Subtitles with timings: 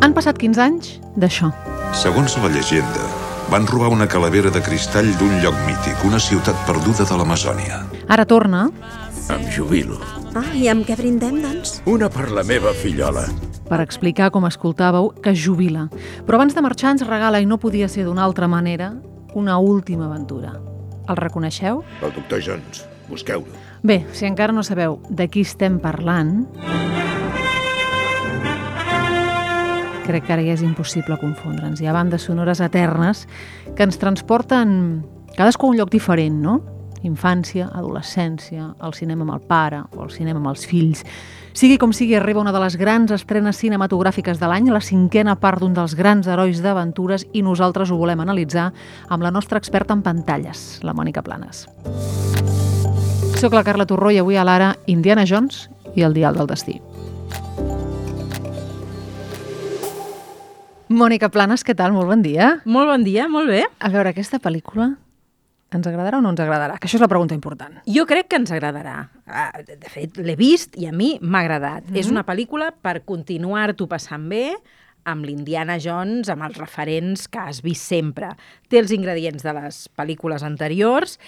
[0.00, 1.50] Han passat 15 anys d'això.
[1.96, 3.04] Segons la llegenda,
[3.50, 7.82] van robar una calavera de cristall d'un lloc mític, una ciutat perduda de l'Amazònia.
[8.08, 8.68] Ara torna
[9.30, 10.00] Em jubilo.
[10.34, 11.76] Ah, i amb què brindem, doncs?
[11.86, 13.28] Una per la meva fillola.
[13.68, 15.88] per explicar, com escoltàveu, que es jubila.
[16.26, 18.94] Però abans de marxar ens regala, i no podia ser d'una altra manera,
[19.34, 20.56] una última aventura.
[21.08, 21.84] El reconeixeu?
[22.02, 22.84] El doctor Jones.
[23.08, 23.46] Busqueu-lo.
[23.82, 26.48] Bé, si encara no sabeu de qui estem parlant,
[30.10, 31.80] crec que ara ja és impossible confondre'ns.
[31.80, 33.26] Hi ha bandes sonores eternes
[33.76, 35.02] que ens transporten
[35.36, 36.60] cadascú a un lloc diferent, no?
[37.06, 41.04] Infància, adolescència, el cinema amb el pare o el cinema amb els fills.
[41.56, 45.62] Sigui com sigui, arriba una de les grans estrenes cinematogràfiques de l'any, la cinquena part
[45.62, 48.68] d'un dels grans herois d'aventures i nosaltres ho volem analitzar
[49.08, 51.66] amb la nostra experta en pantalles, la Mònica Planes.
[53.40, 56.80] Soc la Carla Torró i avui a l'ara Indiana Jones i el dial del destí.
[60.90, 61.92] Mònica Planes, què tal?
[61.94, 62.56] Molt bon dia.
[62.66, 63.60] Molt bon dia, molt bé.
[63.78, 64.88] A veure, aquesta pel·lícula
[65.70, 66.80] ens agradarà o no ens agradarà?
[66.82, 67.76] Que això és la pregunta important.
[67.86, 68.96] Jo crec que ens agradarà.
[69.30, 71.84] Ah, De fet, l'he vist i a mi m'ha agradat.
[71.84, 72.00] Mm -hmm.
[72.00, 74.56] És una pel·lícula per continuar-t'ho passant bé
[75.04, 78.34] amb l'Indiana Jones, amb els referents que has vist sempre.
[78.68, 81.18] Té els ingredients de les pel·lícules anteriors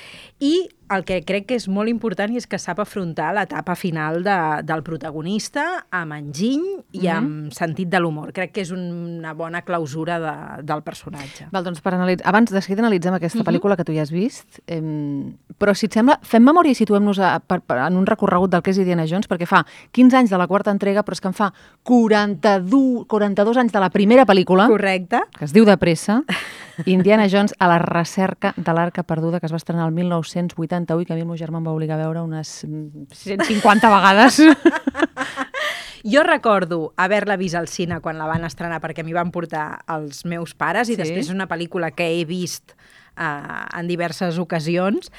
[0.41, 4.37] i el que crec que és molt important és que sap afrontar l'etapa final de,
[4.67, 6.67] del protagonista amb enginy
[7.01, 8.33] i amb sentit de l'humor.
[8.37, 10.35] Crec que és una bona clausura de,
[10.69, 11.49] del personatge.
[11.53, 12.29] Val, doncs per analitzar...
[12.33, 14.81] Abans de seguir analitzem aquesta pel·lícula que tu ja has vist, eh,
[15.59, 19.07] però si et sembla, fem memòria i situem-nos en un recorregut del que és Indiana
[19.09, 21.53] Jones, perquè fa 15 anys de la quarta entrega, però és que en fa
[21.89, 25.23] 42, 42 anys de la primera pel·lícula, Correcte?
[25.39, 26.23] que es diu de pressa,
[26.87, 31.13] Indiana Jones a la recerca de l'arca perduda, que es va estrenar el 1988, que
[31.13, 34.41] a mi el meu germà em va obligar a veure unes mm, 150 vegades.
[36.03, 40.25] Jo recordo haver-la vist al cine quan la van estrenar perquè m'hi van portar els
[40.27, 40.99] meus pares i Sí?
[40.99, 42.75] després és una pel·lícula que he vist
[43.15, 45.13] uh, en diverses ocasions.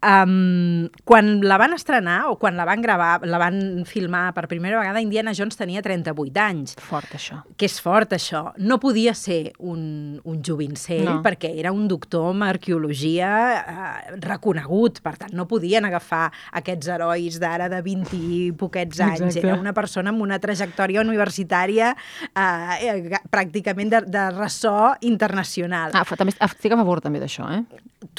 [0.00, 4.78] Um, quan la van estrenar o quan la van gravar, la van filmar per primera
[4.80, 7.42] vegada, Indiana Jones tenia 38 anys Fort, això.
[7.60, 8.54] que és fort, això.
[8.56, 11.18] No podia ser un, un jovincell, No.
[11.22, 13.28] perquè era un doctor en arqueologia
[13.60, 15.02] eh, reconegut.
[15.04, 16.30] Per tant, no podien agafar
[16.62, 19.20] aquests herois d'ara de 20 i poquets anys.
[19.20, 19.46] Exacte.
[19.50, 21.92] Era una persona amb una trajectòria universitària
[22.32, 25.92] eh, eh, pràcticament de, de ressò internacional.
[25.92, 27.64] Ah, fa- també estic a favor també d'això, eh?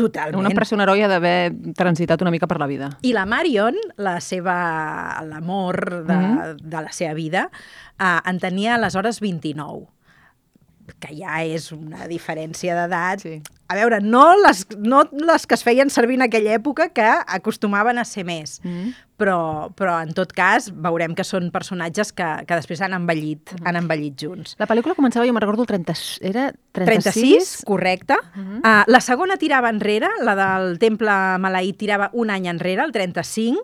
[0.01, 0.39] Totalment.
[0.41, 2.89] Una persona heroia d'haver transitat una mica per la vida.
[3.05, 6.57] I la Marion, la seva l'amor de, Mhm.
[6.61, 7.49] de la seva vida,
[7.99, 9.87] eh, en tenia aleshores 29
[10.99, 13.19] que ja és una diferència d'edat.
[13.21, 13.41] Sí.
[13.71, 17.97] A veure, no les, no les que es feien servir en aquella època, que acostumaven
[17.97, 18.89] a ser més, Mm.
[19.17, 23.67] però, però en tot cas veurem que són personatges que, que després han envellit, Mhm.
[23.67, 24.55] han envellit junts.
[24.59, 27.13] La pel·lícula començava, jo me'n recordo, el 30, era 36?
[27.13, 28.15] 36, correcte.
[28.35, 28.61] Mhm.
[28.61, 28.81] -huh.
[28.81, 31.07] uh, la segona tirava enrere, la del Temple
[31.39, 33.63] Maleït tirava un any enrere, el 35.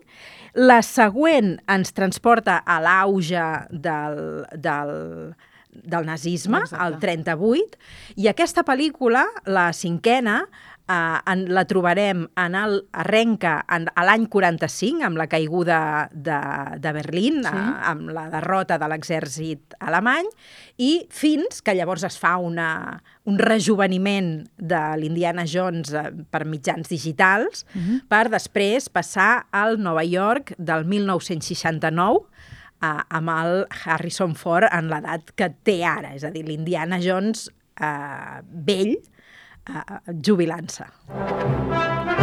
[0.54, 5.36] La següent ens transporta a l'auge del, del,
[5.84, 6.86] del nazisme, Exacte.
[6.86, 7.78] el 38,
[8.16, 10.48] i aquesta pel·lícula, la cinquena,
[10.88, 16.40] eh, en, la trobarem en el arrenca en, a l'any 45, amb la caiguda de,
[16.80, 17.52] de Berlín, Sí.
[17.52, 20.28] a, amb la derrota de l'exèrcit alemany,
[20.78, 26.90] i fins que llavors es fa una, un rejuveniment de l'Indiana Jones eh, per mitjans
[26.90, 28.02] digitals, uh -huh.
[28.08, 32.26] per després passar al Nova York del 1969,
[32.82, 37.48] eh, amb el Harrison Ford en l'edat que té ara, és a dir, l'Indiana Jones
[37.82, 38.96] eh, vell,
[39.68, 40.00] eh,
[40.30, 42.17] jubilant-se.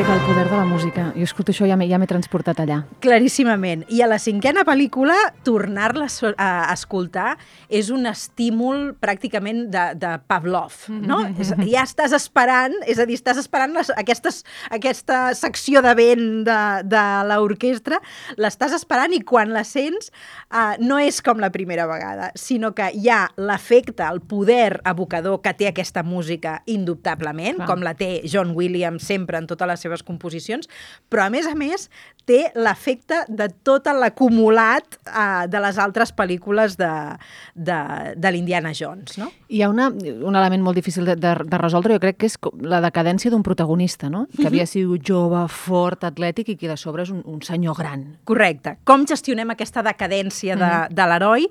[0.00, 1.02] Que el poder de la música.
[1.12, 2.78] Jo escolto això i ja m'he ja transportat allà.
[3.04, 3.82] Claríssimament.
[3.92, 5.12] I a la cinquena pel·lícula,
[5.44, 6.06] tornar-la
[6.40, 7.34] a escoltar
[7.68, 11.18] és un estímul pràcticament de, de Pavlov, no?
[11.36, 14.40] És, ja estàs esperant, és a dir, estàs esperant les, aquestes,
[14.72, 16.56] aquesta secció de vent de,
[16.88, 18.00] de l'orquestra,
[18.40, 20.08] l'estàs esperant i quan la sents
[20.48, 25.42] uh, no és com la primera vegada, sinó que hi ha l'efecte, el poder evocador
[25.44, 27.68] que té aquesta música indubtablement, Clar.
[27.68, 30.70] com la té John Williams sempre en totes les seves composicions,
[31.10, 31.88] però a més a més
[32.30, 36.90] té l'efecte de tot l'acumulat uh, de les altres pel·lícules de,
[37.54, 37.78] de,
[38.14, 39.30] de l'Indiana Jones, no?
[39.50, 42.36] Hi ha una, un element molt difícil de, de, de resoldre, jo crec que és
[42.62, 44.26] la decadència d'un protagonista, no?
[44.36, 48.04] Que havia sigut jove, fort, atlètic i que de sobre és un, un senyor gran.
[48.28, 48.76] Correcte.
[48.86, 51.48] Com gestionem aquesta decadència de, de l'heroi?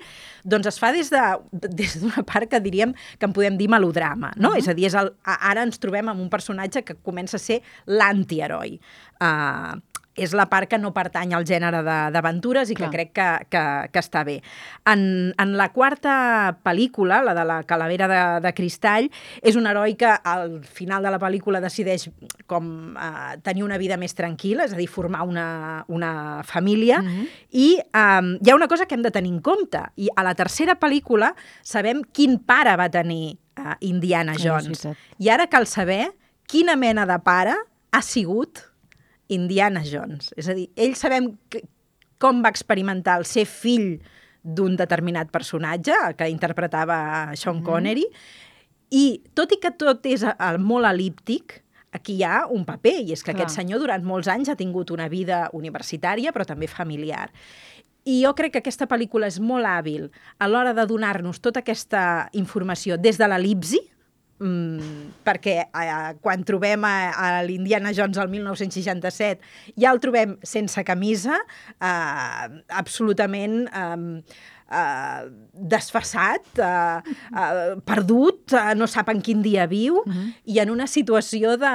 [0.48, 1.98] Doncs es fa des d'una de, des
[2.30, 4.50] part que diríem que en podem dir melodrama, no?
[4.50, 4.60] Uh -huh.
[4.60, 7.62] És a dir, és el, ara ens trobem amb un personatge que comença a ser
[8.30, 8.80] l'antiheroi.
[9.20, 9.80] Uh,
[10.20, 11.80] és la part que no pertany al gènere
[12.12, 12.90] d'aventures i Clar.
[12.90, 13.62] que crec que, que,
[13.94, 14.42] que està bé.
[14.92, 19.08] En, en la quarta pel·lícula, la de la calavera de, de cristall,
[19.40, 22.10] és un heroi que al final de la pel·lícula decideix
[22.52, 27.26] com eh, tenir una vida més tranquil·la, és a dir, formar una, una família, Mhm.
[27.56, 30.36] i eh, hi ha una cosa que hem de tenir en compte, i a la
[30.36, 31.32] tercera pel·lícula
[31.64, 34.84] sabem quin pare va tenir eh, Indiana Jones.
[35.18, 36.10] I ara cal saber
[36.46, 37.56] quina mena de pare
[37.92, 38.64] ha sigut
[39.30, 40.34] Indiana Jones.
[40.38, 41.64] És a dir, ell sabem que,
[42.20, 44.00] com va experimentar el ser fill
[44.44, 47.00] d'un determinat personatge, que interpretava
[47.38, 48.06] Sean Connery,
[48.90, 51.60] i tot i que tot és eh, molt elíptic,
[51.94, 53.44] aquí hi ha un paper, i és que Clar.
[53.44, 57.30] aquest senyor durant molts anys ha tingut una vida universitària, però també familiar.
[58.10, 60.08] I jo crec que aquesta pel·lícula és molt hàbil
[60.40, 63.82] a l'hora de donar-nos tota aquesta informació des de l'elipsi,
[64.42, 70.84] mm, perquè eh, quan trobem a, a l'Indiana Jones al 1967 ja el trobem sense
[70.88, 71.42] camisa,
[71.80, 73.68] eh, absolutament...
[73.70, 75.22] Eh, eh,
[75.54, 80.04] desfassat, eh, eh, perdut, eh, no sap en quin dia viu,
[80.46, 81.74] i en una situació de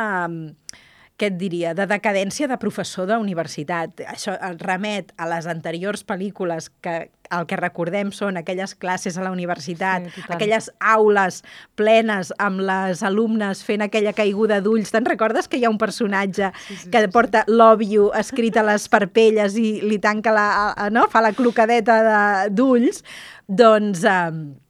[1.16, 4.00] què et diria, de decadència de professor d'universitat.
[4.11, 9.22] Això el remet a les anteriors pel·lícules que el que recordem són aquelles classes a
[9.25, 10.34] la universitat, Sí, total.
[10.37, 11.38] aquelles aules
[11.75, 14.90] plenes amb les alumnes fent aquella caiguda d'ulls.
[14.93, 18.66] Te'n recordes que hi ha un personatge sí, sí, que porta love you escrit a
[18.66, 20.49] les parpelles i li tanca la...
[20.93, 21.06] no?
[21.11, 23.02] fa la clocadeta de- d'ulls?
[23.49, 24.05] Doncs...
[24.05, 24.61] Eh,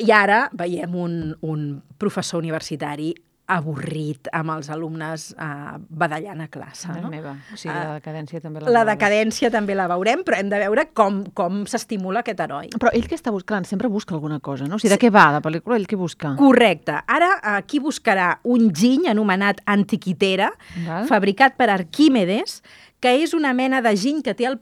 [0.00, 3.10] I ara veiem un, un professor universitari
[3.50, 5.46] avorrit amb els alumnes eh,
[5.90, 6.88] badallant a classe.
[7.00, 7.10] No?
[7.12, 7.34] meva.
[7.52, 8.92] O sigui, la decadència també la La veurem.
[8.94, 12.70] decadència també la veurem, però hem de veure com, com s'estimula aquest heroi.
[12.78, 13.66] Però ell què està buscant?
[13.68, 14.76] Sempre busca alguna cosa, no?
[14.76, 15.76] O sigui, de què va la pel·lícula?
[15.76, 16.34] Ell què busca?
[16.38, 17.00] Correcte.
[17.06, 20.52] Ara aquí buscarà un giny anomenat Antiquitera,
[20.86, 21.06] Val.
[21.10, 22.62] fabricat per Arquímedes,
[23.02, 24.60] que és una mena de giny que té el,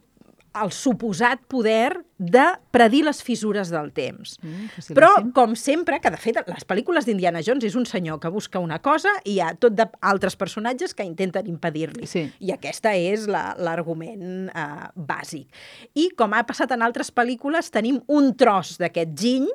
[0.59, 2.43] el suposat poder de
[2.75, 4.35] predir les fissures del temps.
[4.43, 4.95] Mm.
[4.97, 8.59] Però, com sempre, que de fet les pel·lícules d'Indiana Jones és un senyor que busca
[8.61, 12.07] una cosa i hi ha tot d'altres personatges que intenten impedir-li.
[12.11, 12.27] Sí.
[12.41, 14.67] I aquesta és la- l'argument eh,
[14.97, 15.47] bàsic.
[15.95, 19.49] I com ha passat en altres pel·lícules, tenim un tros d'aquest giny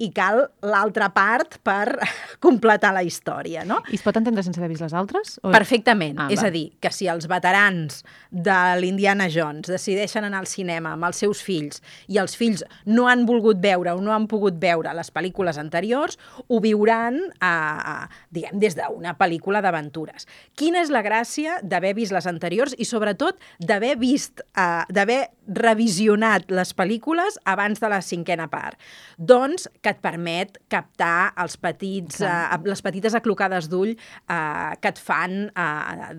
[0.00, 1.98] i cal l'altra part per
[2.44, 3.80] completar la història, no?
[3.92, 5.36] I es pot entendre sense haver vist les altres?
[5.44, 5.52] O...
[5.52, 6.18] Perfectament.
[6.18, 6.48] Ah, és va.
[6.48, 8.00] a dir, que si els veterans
[8.30, 13.08] de l'Indiana Jones decideixen anar al cinema amb els seus fills i els fills no
[13.10, 16.16] han volgut veure o no han pogut veure les pel·lícules anteriors,
[16.48, 17.94] ho viuran a, a,
[18.32, 20.26] diguem, des d'una pel·lícula d'aventures.
[20.56, 26.50] Quina és la gràcia d'haver vist les anteriors i, sobretot, d'haver vist, uh, d'haver revisionat
[26.54, 28.78] les pel·lícules abans de la cinquena part?
[29.18, 35.00] Doncs que et permet captar els petits, uh, les petites aclocades d'ull uh, que et
[35.00, 36.10] fan uh,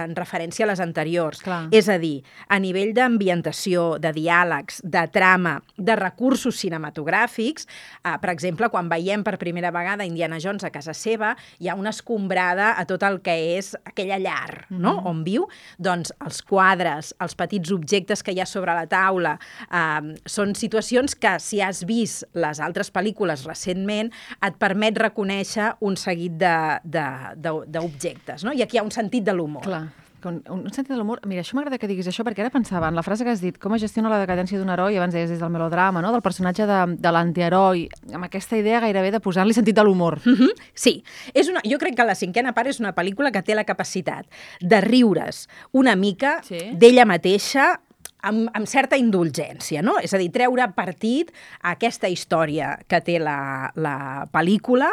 [0.00, 1.42] en referència a les anteriors.
[1.44, 1.64] Clar.
[1.74, 2.18] És a dir,
[2.48, 7.68] a nivell d'ambientació, de diàlegs, de trama, de recursos cinematogràfics,
[8.04, 11.78] uh, per exemple, quan veiem per primera vegada Indiana Jones a casa seva, hi ha
[11.78, 14.96] una escombrada a tot el que és aquella llar no?
[15.08, 15.46] on viu,
[15.78, 19.36] doncs els quadres, els petits objectes que hi ha sobre la taula,
[19.68, 23.13] uh, són situacions que si has vist les altres pel·lícules
[23.46, 24.10] recentment
[24.42, 28.44] et permet reconèixer un seguit de- de- de- d'objectes.
[28.44, 28.52] No?
[28.52, 29.62] I aquí hi ha un sentit de l'humor.
[29.62, 29.88] Clar.
[30.24, 31.20] Un, un sentit de l'humor.
[31.28, 33.58] Mira, això m'agrada que diguis això, perquè ara pensava en la frase que has dit,
[33.60, 36.12] com es gestiona la decadència d'un heroi, abans deies des del melodrama, no?
[36.12, 37.82] del personatge de, de l'antiheroi,
[38.14, 40.20] amb aquesta idea gairebé de posar-li sentit de l'humor.
[40.24, 41.04] Mhm, Sí,
[41.34, 44.24] és una, jo crec que la cinquena part és una pel·lícula que té la capacitat
[44.62, 46.70] de riure's una mica Sí.
[46.72, 47.82] d'ella mateixa
[48.24, 49.98] amb, amb certa indulgència, no?
[50.02, 51.30] És a dir, treure partit
[51.62, 53.96] a aquesta història que té la, la
[54.34, 54.90] pel·lícula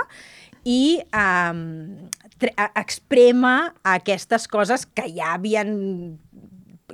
[0.68, 3.54] i a- exprema
[3.96, 5.72] aquestes coses que ja havien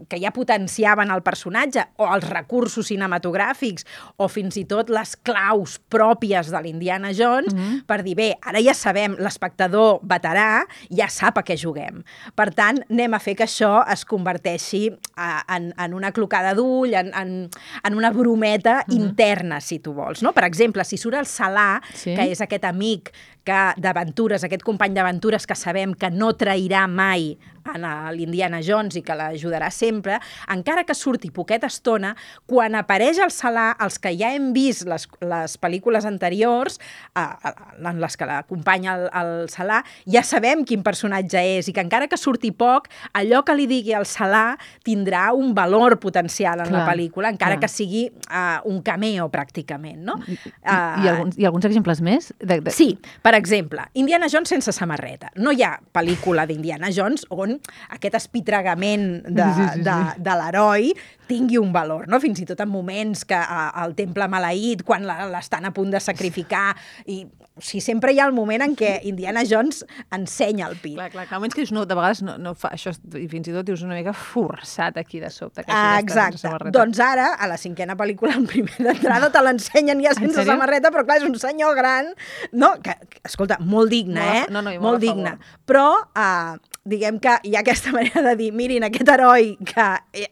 [0.10, 3.86] que ja potenciaven el personatge, o els recursos cinematogràfics,
[4.18, 7.86] o fins i tot les claus pròpies de l'Indiana Jones, mm -hmm.
[7.86, 12.04] per dir, bé, ara ja sabem, l'espectador veterà ja sap a què juguem.
[12.36, 16.94] Per tant, anem a fer que això es converteixi a, en, en una clocada d'ull,
[16.94, 17.50] en, en,
[17.84, 19.00] en una brometa mm -hmm.
[19.00, 20.22] interna, si tu vols.
[20.22, 20.34] No?
[20.34, 22.16] Per exemple, si surt el Salà, Sí.
[22.16, 23.12] que és aquest amic
[23.48, 27.36] que d'aventures, aquest company d'aventures que sabem que no trairà mai
[27.76, 30.20] en a l'Indiana Jones i que l'ajudarà sempre,
[30.54, 32.14] encara que surti poqueta estona,
[32.50, 36.80] quan apareix al Salà, els que ja hem vist les, les pel·lícules anteriors,
[37.18, 41.84] eh, en les que l'acompanya el, el Salà, ja sabem quin personatge és i que
[41.84, 46.72] encara que surti poc, allò que li digui al Salà tindrà un valor potencial en
[46.72, 47.66] Clar, la pel·lícula, encara clar.
[47.68, 50.18] que sigui uh, un cameo pràcticament, no?
[50.28, 52.32] I, i, alguns, I alguns exemples més?
[52.40, 52.74] De, de...
[52.74, 55.32] Sí, per exemple, Indiana Jones sense samarreta.
[55.36, 57.56] No hi ha pel·lícula d'Indiana Jones on
[57.96, 59.82] aquest espitregament de, Sí, sí, sí.
[59.88, 60.92] de, de l'heroi
[61.28, 62.20] tingui un valor, no?
[62.24, 66.00] Fins i tot en moments que a- al temple maleït, quan l'estan a punt de
[66.00, 66.70] sacrificar,
[67.06, 67.26] i
[67.58, 69.82] o sigui, sempre hi ha el moment en què Indiana Jones
[70.14, 70.96] ensenya el pit.
[70.96, 73.56] Clar, clar, clar, que dius, no, de vegades no, no fa això, i fins i
[73.56, 75.64] tot dius una mica forçat aquí de sobte.
[75.66, 76.48] Que Ah, exacte.
[76.72, 80.54] Doncs ara, a la cinquena pel·lícula, en primera entrada, te l'ensenyen ja sense sèrio?
[80.54, 82.14] samarreta, però clar, és un senyor gran,
[82.54, 82.76] no?
[82.82, 84.54] Que, que, escolta, molt digne, Molt eh?
[84.54, 85.36] no, no, molt molt digne.
[85.68, 86.58] Però, uh,
[86.88, 89.88] diguem que hi ha aquesta manera de dir, mirin, aquest heroi que,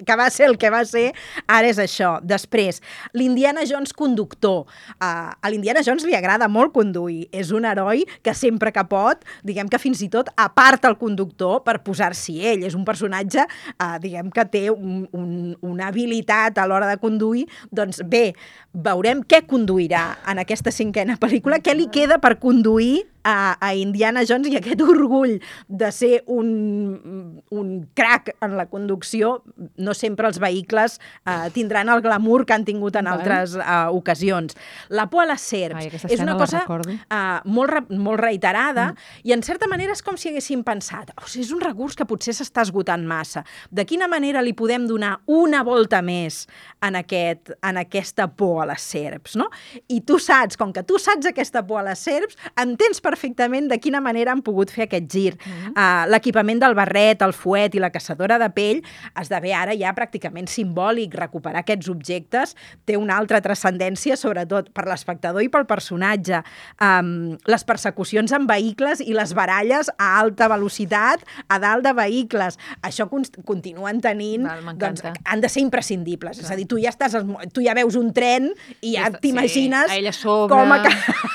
[0.06, 1.10] que va ser el que va ser,
[1.48, 2.16] ara és això.
[2.26, 2.82] Després,
[3.14, 4.66] l'Indiana Jones conductor.
[4.98, 7.26] Uh, a l'Indiana Jones li agrada molt conduir.
[7.36, 11.62] És un heroi que sempre que pot, diguem que fins i tot aparta el conductor
[11.66, 12.66] per posar-s'hi ell.
[12.68, 13.46] És un personatge,
[13.76, 15.34] uh, diguem que té un, un,
[15.66, 17.46] una habilitat a l'hora de conduir.
[17.76, 18.30] Doncs bé,
[18.74, 24.24] veurem què conduirà en aquesta cinquena pel·lícula, què li queda per conduir a, a Indiana
[24.28, 29.40] Jones i aquest orgull de ser un, un crack en la conducció,
[29.82, 34.56] no sempre els vehicles eh, tindran el glamour que han tingut en altres eh, ocasions.
[34.94, 39.26] La por a les serps Ai, és una cosa eh, molt, re molt reiterada mm.
[39.26, 42.06] i en certa manera és com si haguéssim pensat o sigui, és un recurs que
[42.08, 43.44] potser s'està esgotant massa.
[43.74, 46.44] De quina manera li podem donar una volta més
[46.86, 49.50] en, aquest, en aquesta por a les serps, no?
[49.90, 53.80] I tu saps, com que tu saps aquesta por a les serps, entens perfectament de
[53.82, 55.34] quina manera han pogut fer aquest gir.
[55.40, 55.74] Mm.
[55.74, 58.82] Uh, L'equipament del barret, el fuet i la caçadora de pell
[59.18, 61.16] esdevé ara ja pràcticament simbòlic.
[61.16, 62.56] Recuperar aquests objectes
[62.86, 66.42] té una altra transcendència, sobretot per l'espectador i pel personatge.
[66.84, 72.60] Um, les persecucions en vehicles i les baralles a alta velocitat a dalt de vehicles.
[72.86, 74.46] Això continuen tenint...
[74.46, 76.42] Val, doncs, han de ser imprescindibles.
[76.44, 77.16] És a dir, tu ja, estàs,
[77.56, 78.50] tu ja veus un tren
[78.82, 80.80] i ja t'imagines Sí, a sobre, com a...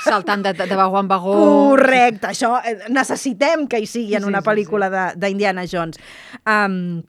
[0.05, 1.35] saltant de, de, de vagó en vagó.
[1.71, 5.97] Correcte, això eh, necessitem que hi sigui en Sí, una sí, pel·lícula de- d'Indiana Jones.
[6.45, 7.01] Um,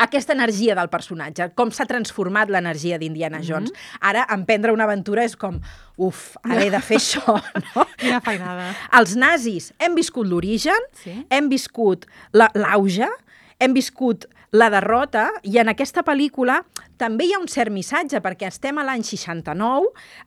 [0.00, 3.72] aquesta energia del personatge, com s'ha transformat l'energia d'Indiana Jones.
[4.00, 5.58] Ara, emprendre una aventura és com,
[6.00, 7.34] uf, ara he de fer això,
[7.74, 7.84] no?
[8.00, 8.70] Quina feinada.
[8.96, 11.18] Els nazis hem viscut l'origen, Sí.
[11.28, 13.08] hem viscut la- l'auge,
[13.60, 16.60] hem viscut la derrota, i en aquesta pel·lícula
[17.00, 19.86] també hi ha un cert missatge, perquè estem a l'any 69,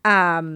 [0.09, 0.47] um,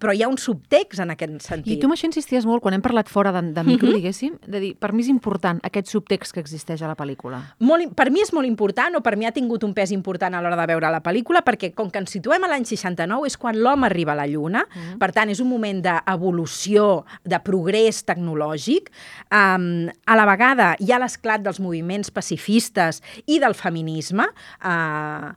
[0.00, 1.74] però hi ha un subtext en aquest sentit.
[1.74, 3.96] I tu amb això insisties molt, quan hem parlat fora de, de micro, Mhm.
[3.98, 7.42] diguéssim, de dir, per mi és important aquest subtext que existeix a la pel·lícula.
[7.58, 10.40] molt, per mi és molt important, o per mi ha tingut un pes important a
[10.40, 13.58] l'hora de veure la pel·lícula, perquè com que ens situem a l'any 69 és quan
[13.60, 14.98] l'home arriba a la Lluna, mm.
[14.98, 18.90] per tant és un moment d'evolució, de progrés tecnològic,
[19.30, 24.28] um, a la vegada hi ha l'esclat dels moviments pacifistes i del feminisme,
[24.64, 25.32] uh,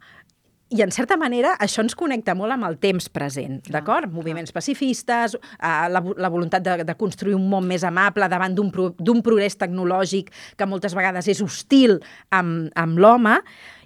[0.70, 4.12] i en certa manera això ens connecta molt amb el temps present, d'acord?
[4.14, 8.70] Moviments pacifistes, eh, la, la voluntat de, de construir un món més amable davant d'un
[8.74, 8.92] pro,
[9.26, 11.98] progrés tecnològic que moltes vegades és hostil
[12.30, 13.40] amb, amb l'home,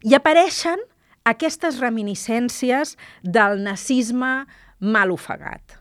[0.04, 0.84] i apareixen
[1.24, 4.36] aquestes reminiscències del nazisme
[4.84, 5.80] mal ofegat.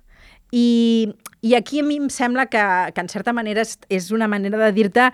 [0.54, 1.10] I,
[1.42, 2.62] I aquí a mi em sembla que,
[2.94, 5.10] que en certa manera és, és una manera de dir-te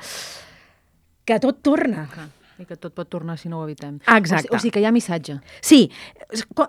[1.24, 2.10] que tot torna.
[2.58, 4.00] I que tot pot tornar si no ho evitem.
[4.16, 4.50] Exacte.
[4.50, 5.38] O, o sigui que hi ha missatge.
[5.62, 5.84] Sí,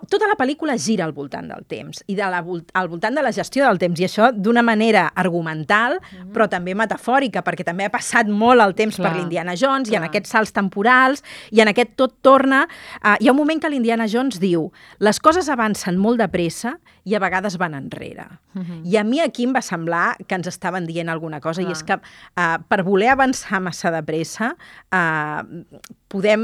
[0.08, 3.32] tota la pel·lícula gira al voltant del temps i de la, al voltant de la
[3.34, 5.98] gestió del temps i això d'una manera argumental
[6.32, 9.98] però també metafòrica perquè també ha passat molt el temps Clar, per l'Indiana Jones i
[9.98, 10.10] en clar.
[10.10, 14.08] aquests salts temporals i en aquest tot torna uh, hi ha un moment que l'Indiana
[14.08, 16.78] Jones diu les coses avancen molt de pressa
[17.10, 18.26] i a vegades van enrere.
[18.86, 21.76] I a mi aquí em va semblar que ens estaven dient alguna cosa i Clar.
[21.76, 25.42] és que uh, per voler avançar massa de pressa uh,
[26.10, 26.42] podem,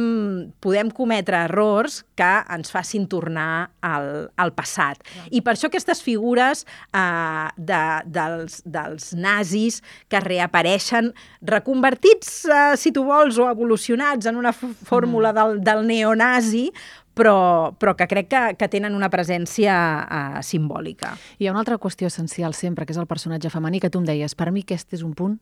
[0.63, 5.03] podem cometre errors que ens facin tornar al, al passat.
[5.35, 6.63] I per això aquestes figures
[6.95, 9.81] uh, de, dels, dels nazis
[10.13, 11.11] que reapareixen
[11.43, 16.69] reconvertits, uh, si tu vols, o evolucionats en una fórmula del, del neonazi,
[17.17, 21.17] però, però que crec que, que tenen una presència uh, simbòlica.
[21.41, 24.09] Hi ha una altra qüestió essencial sempre, que és el personatge femení, que tu em
[24.09, 25.41] deies, per mi aquest és un punt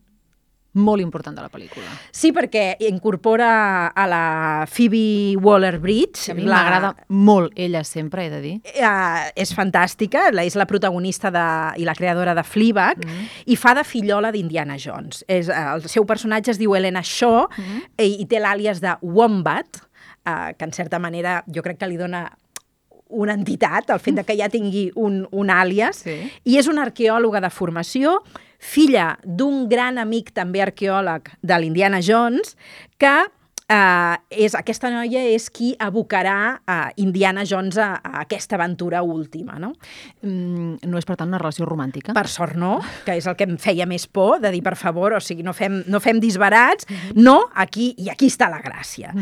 [0.75, 1.87] molt important de la pel·lícula.
[2.11, 6.31] Sí, perquè incorpora a la Phoebe Waller-Bridge.
[6.31, 8.61] A mi la- m'agrada molt ella sempre, he de dir.
[8.63, 11.45] eh, és fantàstica, la, és la protagonista de,
[11.81, 13.27] i la creadora de Fleabag, mm -hmm.
[13.45, 15.23] i fa de fillola d'Indiana Jones.
[15.27, 18.03] És, eh, el seu personatge es diu Elena Shaw mm -hmm.
[18.03, 19.77] i, i té l'àlies de Wombat,
[20.25, 22.31] eh, que en certa manera jo crec que li dona
[23.07, 26.31] una entitat, el fet de que ja tingui un, un àlies, Sí.
[26.43, 28.23] i és una arqueòloga de formació,
[28.59, 32.55] filla d'un gran amic també arqueòleg de l'Indiana Jones,
[33.01, 33.15] que
[33.69, 39.57] eh, és, aquesta noia és qui abocarà a Indiana Jones a, a aquesta aventura última,
[39.61, 39.73] no?
[40.21, 42.15] Mm, no és, per tant, una relació romàntica.
[42.17, 45.17] Per sort no, que és el que em feia més por, de dir, per favor,
[45.17, 49.13] o sigui, no fem, no fem disbarats, no, aquí, i aquí està la gràcia.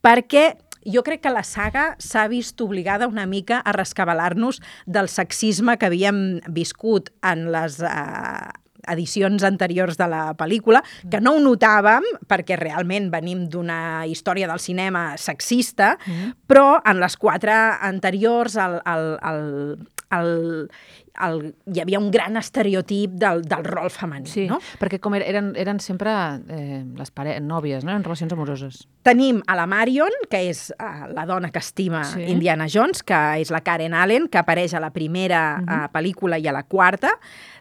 [0.00, 0.48] Perquè
[0.88, 5.90] jo crec que la saga s'ha vist obligada una mica a rescabalar-nos del sexisme que
[5.90, 8.48] havíem viscut en les eh,
[8.88, 14.58] edicions anteriors de la pel·lícula, que no ho notàvem perquè realment venim d'una història del
[14.60, 15.96] cinema sexista,
[16.46, 20.70] però en les quatre anteriors el, el, el, el,
[21.20, 24.26] el, hi havia un gran estereotip del, del rol femení.
[24.30, 24.58] Sí, No?
[24.80, 26.10] perquè com er- eren, eren sempre
[26.48, 27.38] eh, les pare...
[27.40, 27.92] nòvies, no?
[27.92, 28.80] Eren relacions amoroses.
[29.06, 32.22] Tenim a la Marion, que és uh, la dona que estima Sí.
[32.32, 35.84] Indiana Jones, que és la Karen Allen, que apareix a la primera uh -huh.
[35.84, 37.10] uh, pel·lícula i a la quarta.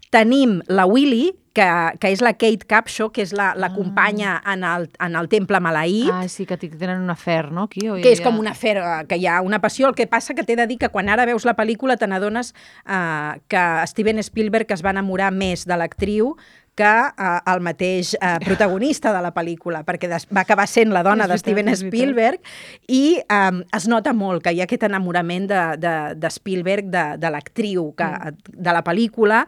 [0.10, 1.66] Tenim la Willy, que,
[2.00, 5.60] que és la Kate Capshaw, que és la, la companya en el, en el temple
[5.62, 6.10] maleït.
[6.13, 7.68] Ah, sí, que tenen un afer, no?
[7.68, 9.89] Aquí, o hi que és havia- com una afer, eh, que hi ha una passió.
[9.89, 12.54] El que passa que t'he de dir que quan ara veus la pel·lícula te n'adones
[12.88, 16.36] eh, que Steven Spielberg es va enamorar més de l'actriu
[16.80, 21.04] que eh, el mateix eh, protagonista de la pel·lícula, perquè des, va acabar sent la
[21.06, 21.90] dona És de veritat, Steven veritat.
[21.90, 22.54] Spielberg
[22.96, 27.06] i eh, es nota molt que hi ha aquest enamorament de, de, de Spielberg de,
[27.20, 28.10] de l'actriu que
[28.50, 29.44] de la pel·lícula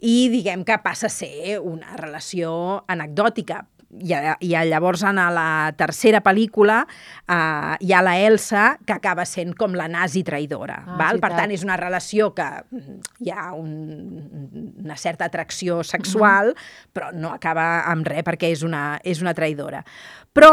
[0.00, 2.52] i diguem que passa a ser una relació
[2.88, 3.64] anecdòtica.
[3.90, 4.14] I,
[4.46, 9.74] i llavors en la tercera pel·lícula eh, hi ha la Elsa que acaba sent com
[9.74, 10.78] la nazi traïdora.
[10.84, 11.18] Ah, val?
[11.18, 13.72] és Per tant, és una relació que mm, hi ha un,
[14.84, 16.54] una certa atracció sexual,
[16.94, 19.82] però no acaba amb res perquè és una, és una traïdora.
[20.30, 20.52] Però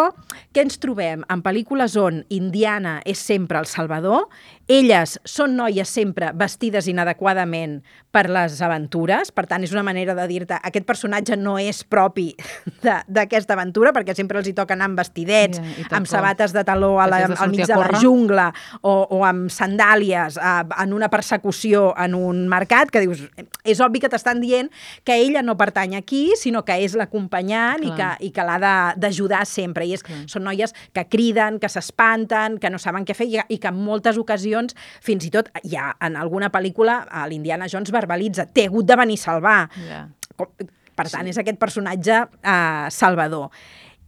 [0.56, 1.22] què ens trobem?
[1.29, 4.25] En pel·lícules on Indiana és sempre el salvador,
[4.68, 7.78] elles són noies sempre vestides inadequadament
[8.12, 12.32] per les aventures, per tant, és una manera de dir-te aquest personatge no és propi
[12.86, 16.64] de- d'aquesta aventura, perquè sempre els hi toca anar amb vestidets, i amb sabates de
[16.68, 18.48] taló a la, de al mig de la jungla
[18.82, 23.24] o, o amb sandàlies a, en una persecució en un mercat, que dius,
[23.64, 24.72] és obvi que t'estan dient
[25.08, 28.12] que ella no pertany aquí, sinó que és l'acompanyant i que, Clar.
[28.20, 29.86] i que l'ha de- d'ajudar sempre.
[29.88, 33.58] I és, són noies que criden, que s'espanten, que no saben què fer i, i
[33.62, 34.56] que en moltes ocasions,
[35.01, 39.24] fins i tot, ja en alguna pel·lícula, l'Indiana Jones verbalitza, t'he hagut de venir a
[39.24, 39.59] salvar.
[39.87, 40.07] Ja.
[40.35, 40.53] Com-
[40.98, 43.51] Per tant, és aquest personatge eh, salvador.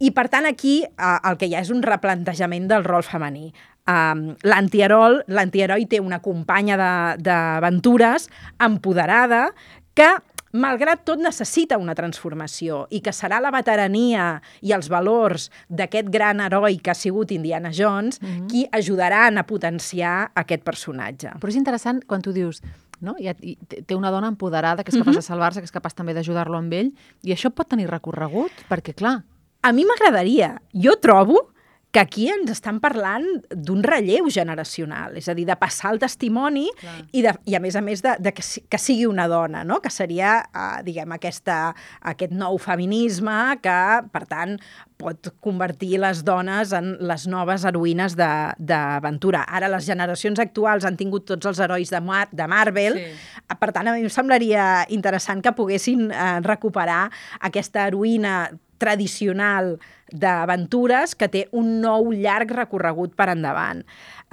[0.01, 3.51] I, per tant, aquí eh, el que hi ha és un replantejament del rol femení.
[3.89, 8.27] Um, L'antiheroi té una companya de- d'aventures
[8.59, 9.51] empoderada
[9.97, 10.07] que
[10.51, 16.41] malgrat tot necessita una transformació i que serà la veterania i els valors d'aquest gran
[16.41, 18.47] heroi que ha sigut Indiana Jones mm -hmm.
[18.47, 21.29] qui ajudaran a potenciar aquest personatge.
[21.39, 22.62] Però és interessant quan tu dius
[23.01, 23.15] no?
[23.17, 26.13] I, i té una dona empoderada que és capaç de salvar-se, que és capaç també
[26.13, 26.91] d'ajudar-lo amb ell,
[27.23, 29.23] i això pot tenir recorregut, perquè, clar,
[29.62, 30.53] A mi m'agradaria.
[30.71, 31.49] Jo trobo
[31.91, 36.67] que aquí ens estan parlant d'un relleu generacional, és a dir, de passar el testimoni
[36.78, 36.91] Clar.
[37.17, 39.80] i, de, i a més a més de, de que, que sigui una dona, no?
[39.82, 41.73] que seria, uh, diguem, aquesta,
[42.13, 43.78] aquest nou feminisme que,
[44.13, 44.54] per tant,
[45.02, 49.41] pot convertir les dones en les noves heroïnes de- d'aventura.
[49.49, 53.10] Ara les generacions actuals han tingut tots els herois de, Mar de Marvel, Sí.
[53.39, 53.56] sí.
[53.60, 57.08] per tant, a mi em semblaria interessant que poguessin eh, recuperar
[57.39, 59.76] aquesta heroïna tradicional
[60.10, 63.84] d'aventures que té un nou llarg recorregut per endavant.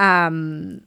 [0.01, 0.79] Um,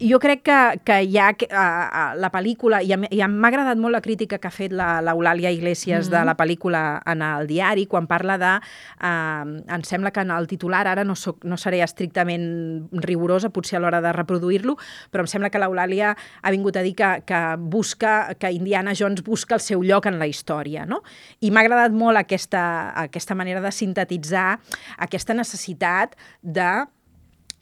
[0.00, 3.78] jo crec que, que hi ha uh, uh, la pel·lícula, i, a i m'ha agradat
[3.78, 6.18] molt la crítica que ha fet la- l'Eulàlia Iglesias mm -hmm.
[6.18, 8.60] de la pel·lícula en el diari, quan parla de...
[9.00, 13.76] Uh, em sembla que en el titular, ara no, soc, no seré estrictament rigorosa, potser
[13.76, 14.76] a l'hora de reproduir-lo,
[15.10, 19.22] però em sembla que l'Eulàlia ha vingut a dir que, que busca, que Indiana Jones
[19.22, 21.02] busca el seu lloc en la història, no?
[21.40, 24.58] I m'ha agradat molt aquesta, aquesta manera de sintetitzar
[24.98, 26.86] aquesta necessitat de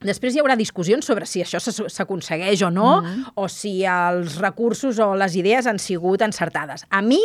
[0.05, 3.33] Després hi haurà discussions sobre si això s'aconsegueix o no, mm -hmm.
[3.35, 6.85] o si els recursos o les idees han sigut encertades.
[6.91, 7.21] A mi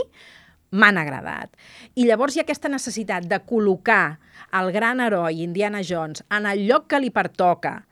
[0.72, 1.50] m'han agradat.
[1.96, 4.18] I llavors hi ha aquesta necessitat de col·locar
[4.60, 7.86] el gran heroi Indiana Jones en el lloc que li pertoca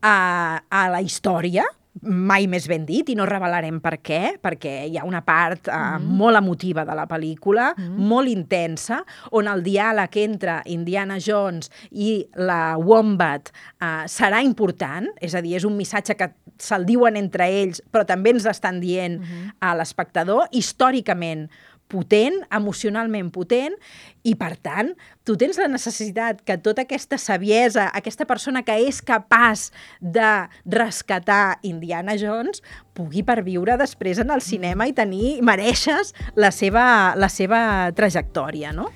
[0.00, 1.64] a, a la història,
[2.02, 5.98] mai més ben dit i no revelarem per què, perquè hi ha una part uh,
[5.98, 9.00] mm molt emotiva de la pel·lícula, mm molt intensa,
[9.32, 15.56] on el diàleg entre Indiana Jones i la Wombat uh, serà important, és a dir,
[15.58, 19.54] és un missatge que se'l diuen entre ells, però també ens estan dient mm -hmm.
[19.60, 21.48] a l'espectador, històricament
[21.90, 23.76] potent, emocionalment potent,
[24.24, 24.92] i per tant,
[25.26, 29.68] tu tens la necessitat que tota aquesta saviesa, aquesta persona que és capaç
[30.00, 30.30] de
[30.64, 32.64] rescatar Indiana Jones,
[32.96, 38.90] pugui perviure després en el cinema i tenir, mereixes la seva, la seva trajectòria, no?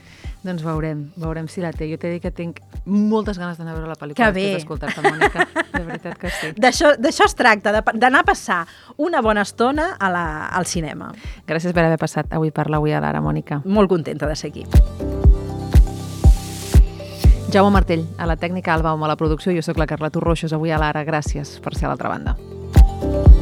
[0.44, 1.88] Doncs veurem, veurem si la té.
[1.90, 4.46] Jo t'he dit que tinc moltes ganes d'anar a veure la pel·lícula que bé.
[4.55, 5.46] d'escoltar-te, Mònica.
[5.72, 6.53] De veritat que sí.
[6.62, 8.61] D'això es tracta, d'anar a passar
[8.96, 11.11] una bona estona a la, al cinema.
[11.48, 13.62] Gràcies per haver passat avui per l'Avui a l'Ara, Mònica.
[13.66, 14.66] Molt contenta de ser aquí.
[17.51, 19.53] Jaume Martell, a la tècnica Alba a la producció.
[19.57, 21.03] Jo sóc la Carla Torroixos, avui a l'Ara.
[21.05, 23.38] Gràcies per ser a l'altra banda.